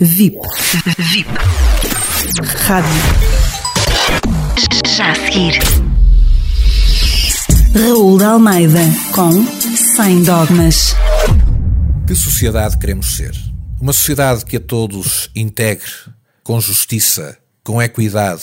[0.00, 0.40] VIP.
[0.98, 1.30] VIP.
[2.66, 2.90] Rádio.
[4.88, 5.60] Já a seguir.
[7.72, 8.80] Raul de Almeida
[9.14, 9.30] com
[9.94, 10.96] Sem Dogmas.
[12.08, 13.36] Que sociedade queremos ser?
[13.80, 15.92] Uma sociedade que a todos integre
[16.42, 18.42] com justiça, com equidade,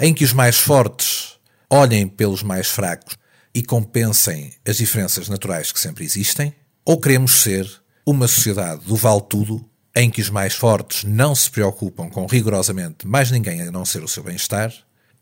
[0.00, 1.34] em que os mais fortes
[1.70, 3.16] olhem pelos mais fracos
[3.54, 6.52] e compensem as diferenças naturais que sempre existem?
[6.84, 7.70] Ou queremos ser
[8.04, 9.64] uma sociedade do vale tudo
[9.94, 14.02] em que os mais fortes não se preocupam com rigorosamente mais ninguém a não ser
[14.02, 14.72] o seu bem-estar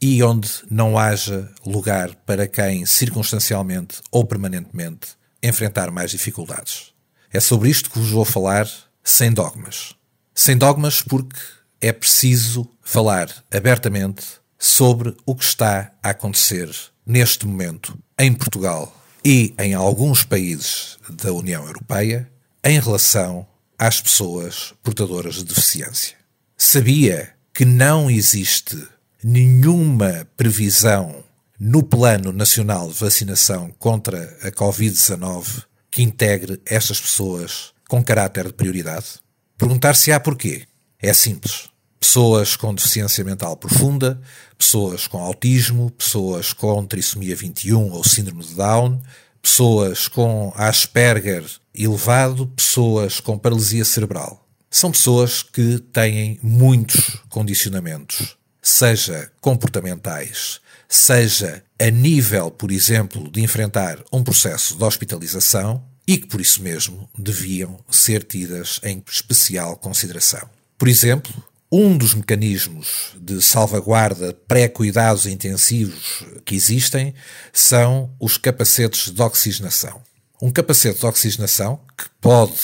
[0.01, 5.09] e onde não haja lugar para quem circunstancialmente ou permanentemente
[5.43, 6.93] enfrentar mais dificuldades?
[7.33, 8.67] É sobre isto que vos vou falar
[9.05, 9.95] sem dogmas.
[10.35, 11.39] Sem dogmas porque
[11.81, 14.25] é preciso falar abertamente
[14.59, 16.71] sobre o que está a acontecer
[17.05, 18.95] neste momento em Portugal
[19.25, 22.31] e em alguns países da União Europeia
[22.65, 23.47] em relação
[23.81, 26.15] às pessoas portadoras de deficiência.
[26.55, 28.77] Sabia que não existe
[29.25, 31.25] nenhuma previsão
[31.59, 38.53] no Plano Nacional de Vacinação contra a Covid-19 que integre estas pessoas com caráter de
[38.53, 39.19] prioridade?
[39.57, 40.67] Perguntar-se-á porquê.
[41.01, 41.71] É simples.
[41.99, 44.21] Pessoas com deficiência mental profunda,
[44.59, 49.01] pessoas com autismo, pessoas com trissomia 21 ou síndrome de Down,
[49.41, 54.47] pessoas com Asperger elevado, pessoas com paralisia cerebral.
[54.71, 63.99] São pessoas que têm muitos condicionamentos, seja comportamentais, seja a nível, por exemplo, de enfrentar
[64.13, 70.49] um processo de hospitalização e que por isso mesmo deviam ser tidas em especial consideração.
[70.77, 71.33] Por exemplo,
[71.71, 77.15] um dos mecanismos de salvaguarda pré-cuidados intensivos que existem
[77.53, 80.03] são os capacetes de oxigenação.
[80.43, 82.59] Um capacete de oxigenação que pode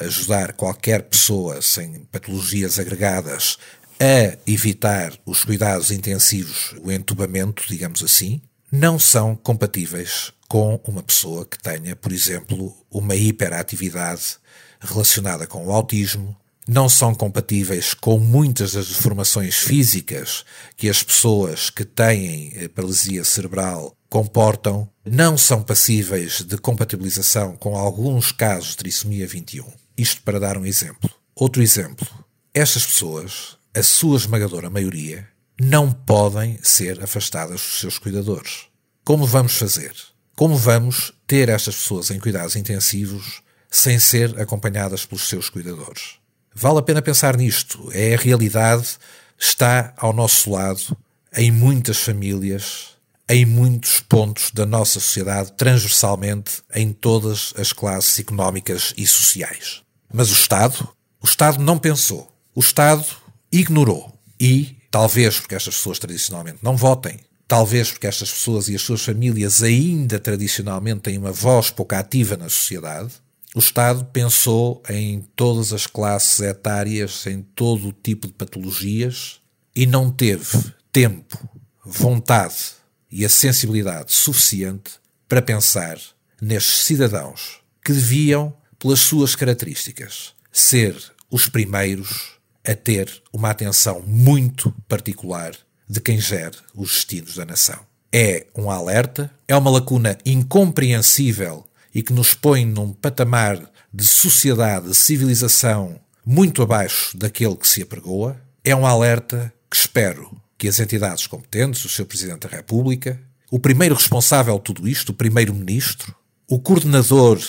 [0.00, 3.56] ajudar qualquer pessoa sem patologias agregadas
[3.98, 11.46] a evitar os cuidados intensivos, o entubamento, digamos assim, não são compatíveis com uma pessoa
[11.46, 14.36] que tenha, por exemplo, uma hiperatividade
[14.78, 16.36] relacionada com o autismo,
[16.68, 20.44] não são compatíveis com muitas das deformações físicas
[20.76, 27.76] que as pessoas que têm eh, paralisia cerebral comportam, não são passíveis de compatibilização com
[27.76, 29.66] alguns casos de trissomia 21.
[29.98, 31.10] Isto para dar um exemplo.
[31.34, 32.06] Outro exemplo.
[32.54, 35.28] Estas pessoas, a sua esmagadora maioria,
[35.60, 38.66] não podem ser afastadas dos seus cuidadores.
[39.04, 39.92] Como vamos fazer?
[40.36, 46.16] Como vamos ter estas pessoas em cuidados intensivos sem ser acompanhadas pelos seus cuidadores?
[46.54, 47.90] Vale a pena pensar nisto.
[47.92, 48.98] É a realidade,
[49.38, 50.96] está ao nosso lado,
[51.34, 52.90] em muitas famílias,
[53.32, 59.80] em muitos pontos da nossa sociedade, transversalmente, em todas as classes económicas e sociais.
[60.12, 60.86] Mas o Estado,
[61.18, 62.30] o Estado não pensou.
[62.54, 63.06] O Estado
[63.50, 64.12] ignorou.
[64.38, 69.02] E, talvez porque estas pessoas tradicionalmente não votem, talvez porque estas pessoas e as suas
[69.02, 73.14] famílias ainda tradicionalmente têm uma voz pouco ativa na sociedade,
[73.54, 79.40] o Estado pensou em todas as classes etárias, em todo o tipo de patologias
[79.74, 81.38] e não teve tempo,
[81.82, 82.81] vontade
[83.12, 84.92] e a sensibilidade suficiente
[85.28, 85.98] para pensar
[86.40, 90.96] nestes cidadãos que deviam, pelas suas características, ser
[91.30, 92.32] os primeiros
[92.64, 95.52] a ter uma atenção muito particular
[95.88, 97.80] de quem gere os destinos da nação.
[98.12, 104.88] É um alerta, é uma lacuna incompreensível e que nos põe num patamar de sociedade,
[104.88, 110.30] de civilização muito abaixo daquele que se apregoa, é um alerta que espero
[110.62, 112.04] que as entidades competentes, o Sr.
[112.04, 116.14] Presidente da República, o primeiro responsável de tudo isto, o Primeiro-Ministro,
[116.48, 117.40] o coordenador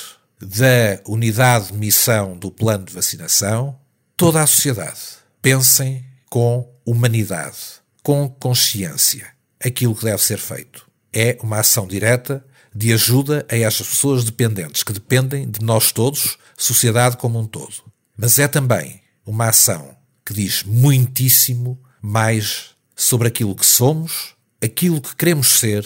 [0.41, 3.79] da unidade de missão do plano de vacinação,
[4.17, 4.99] toda a sociedade
[5.43, 7.55] pensem com humanidade,
[8.01, 9.27] com consciência,
[9.63, 10.89] aquilo que deve ser feito.
[11.13, 16.35] É uma ação direta de ajuda a estas pessoas dependentes, que dependem de nós todos,
[16.57, 17.75] sociedade como um todo.
[18.17, 22.73] Mas é também uma ação que diz muitíssimo mais
[23.03, 25.85] sobre aquilo que somos, aquilo que queremos ser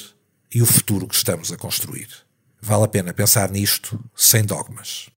[0.53, 2.07] e o futuro que estamos a construir.
[2.61, 5.09] Vale a pena pensar nisto sem dogmas.